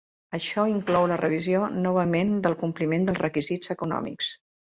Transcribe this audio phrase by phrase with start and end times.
[0.35, 4.35] Això inclou la revisió novament del compliment dels requisits econòmics.